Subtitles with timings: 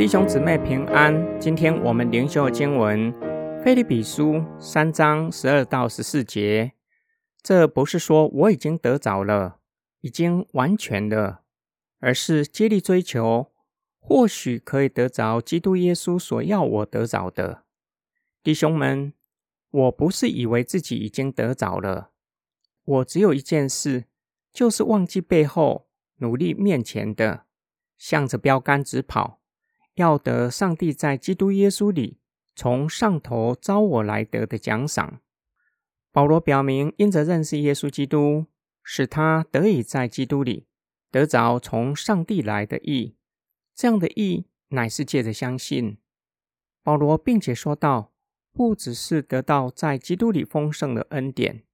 [0.00, 3.12] 弟兄姊妹平安，今天我们灵修经文
[3.62, 6.72] 《腓立比书》三章十二到十四节。
[7.42, 9.58] 这不是说我已经得着了，
[10.00, 11.42] 已经完全了，
[11.98, 13.52] 而是竭力追求，
[13.98, 17.64] 或许可以得着基督耶稣所要我得着的。
[18.42, 19.12] 弟兄们，
[19.70, 22.12] 我不是以为自己已经得着了，
[22.84, 24.06] 我只有一件事，
[24.52, 27.46] 就是忘记背后，努力面前的，
[27.96, 29.40] 向着标杆直跑。
[29.94, 32.20] 要得上帝在基督耶稣里
[32.54, 35.20] 从上头招我来得的奖赏。
[36.10, 38.46] 保罗表明，因着认识耶稣基督，
[38.82, 40.66] 使他得以在基督里
[41.10, 43.16] 得着从上帝来的义。
[43.74, 45.98] 这样的义乃是借着相信。
[46.82, 48.12] 保罗并且说道，
[48.52, 51.64] 不只是得到在基督里丰盛的恩典，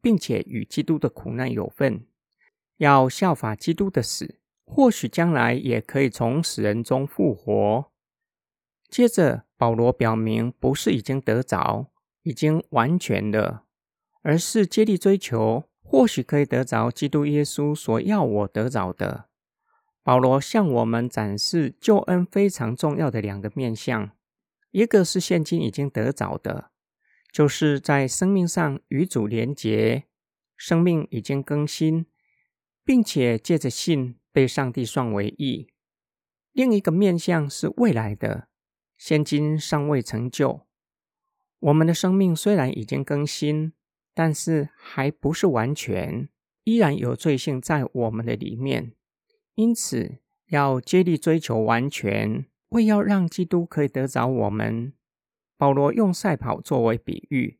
[0.00, 2.06] 并且与基督的苦难有份，
[2.78, 4.36] 要效法基督的死。
[4.70, 7.90] 或许将来也可以从死人中复活。
[8.90, 11.86] 接着，保罗表明，不是已经得着，
[12.22, 13.64] 已经完全了，
[14.20, 19.24] 而是竭力追求，或许可以得着基督耶稣所要我得着的。
[20.02, 24.10] 保罗向我们展示救恩非常重要的两个面向：
[24.70, 26.70] 一个是现今已经得着的，
[27.32, 30.04] 就是在生命上与主连结，
[30.56, 32.06] 生命已经更新，
[32.84, 34.16] 并且借着信。
[34.30, 35.72] 被上帝算为义。
[36.52, 38.46] 另一个面向是未来的，
[38.96, 40.60] 现今尚未成就。
[41.58, 43.72] 我们的生命虽然已经更新，
[44.14, 46.28] 但是还不是完全，
[46.62, 48.92] 依然有罪性在我们的里面。
[49.56, 50.20] 因此，
[50.50, 54.92] 要竭力追求完全，为要让基督可以得着我们。
[55.58, 57.58] 保罗用赛跑作为比喻，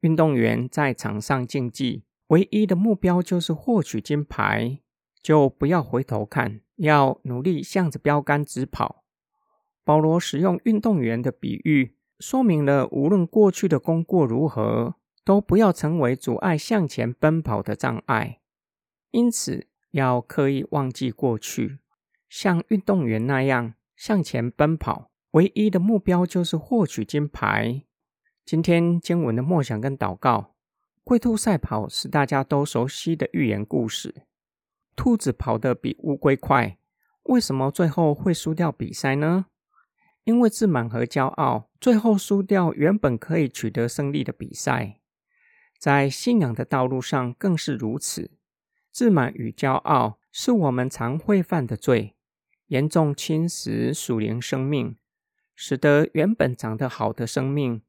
[0.00, 4.80] 运动员在场上竞技，唯一的目标就是获取金牌。
[5.22, 9.04] 就不要回头看，要努力向着标杆直跑。
[9.84, 14.94] 保罗使用运动员的比喻，说明了无论过去的功过如何，
[15.24, 18.40] 都不要成为阻碍向前奔跑的障碍。
[19.10, 21.80] 因此，要刻意忘记过去，
[22.28, 25.10] 像运动员那样向前奔跑。
[25.36, 27.82] 唯一的目标就是获取金牌。
[28.46, 30.54] 今天经文的默想跟祷告，
[31.04, 34.22] 龟兔赛跑是大家都熟悉的寓言故事。
[34.94, 36.78] 兔子跑得比乌龟快，
[37.24, 39.44] 为什么最后会输掉比赛呢？
[40.24, 45.00] 因为自满和骄傲，最后输掉原本可以取得胜利的比赛。
[45.78, 48.30] 在信仰的道路上更是如此。
[48.90, 52.16] 自满与骄傲是我们常会犯的罪，
[52.68, 54.96] 严重侵蚀属灵生命，
[55.56, 57.82] 使得原本长得好的生命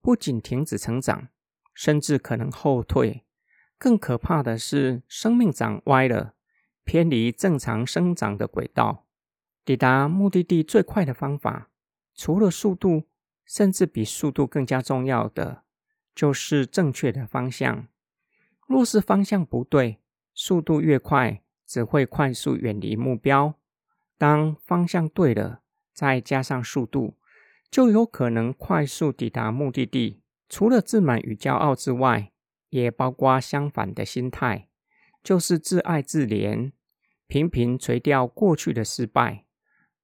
[0.00, 1.28] 不仅停止成长，
[1.74, 3.26] 甚至可能后退。
[3.76, 6.34] 更可怕的是，生命长歪了。
[6.84, 9.06] 偏离正常生长的轨道，
[9.62, 11.68] 抵达目的地最快的方法，
[12.14, 13.04] 除了速度，
[13.44, 15.64] 甚至比速度更加重要的，
[16.14, 17.88] 就是正确的方向。
[18.66, 20.00] 若是方向不对，
[20.32, 23.54] 速度越快，只会快速远离目标。
[24.16, 25.60] 当方向对了，
[25.98, 27.16] 再加上速度，
[27.72, 30.22] 就有可能快速抵达目的地。
[30.48, 32.30] 除了自满与骄傲之外，
[32.70, 34.68] 也包括相反的心态，
[35.24, 36.70] 就是自爱自怜。
[37.26, 39.44] 频频垂钓过去的失败，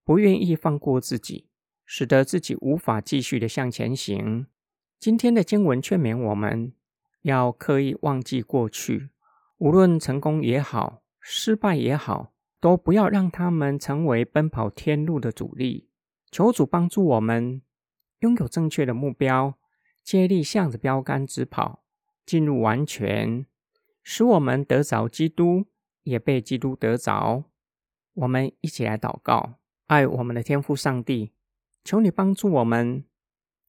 [0.02, 1.46] 不愿意放过自己，
[1.86, 4.48] 使得自己无法继续的向前行。
[4.98, 6.72] 今天的经文劝勉我们，
[7.22, 9.10] 要刻意忘记过去，
[9.58, 12.33] 无论成功也好，失败也好，
[12.64, 15.90] 都不要让他们成为奔跑天路的阻力。
[16.30, 17.60] 求主帮助我们
[18.20, 19.58] 拥有正确的目标，
[20.02, 21.84] 接力向着标杆直跑，
[22.24, 23.44] 进入完全，
[24.02, 25.66] 使我们得着基督。
[26.04, 27.44] 也被基督得着，
[28.14, 31.32] 我们一起来祷告，爱我们的天父上帝，
[31.82, 33.04] 求你帮助我们，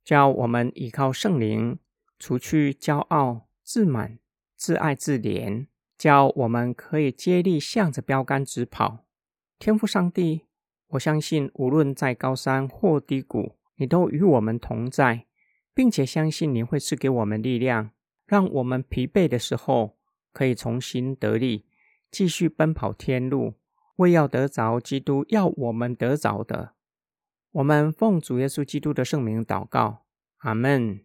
[0.05, 1.79] 叫我们依靠圣灵，
[2.17, 4.19] 除去骄傲、自满、
[4.55, 5.67] 自爱自怜，
[5.97, 9.05] 叫我们可以接力向着标杆直跑。
[9.57, 10.41] 天父上帝，
[10.89, 15.25] 我相信无论在高山或低谷，你都与我们同在，
[15.73, 17.91] 并且相信你会赐给我们力量，
[18.25, 19.97] 让我们疲惫的时候
[20.33, 21.65] 可以重新得力。
[22.11, 23.55] 继续奔跑天路，
[23.97, 26.73] 为要得着基督要我们得着的。
[27.51, 30.05] 我们奉主耶稣基督的圣名祷告，
[30.37, 31.01] 阿门。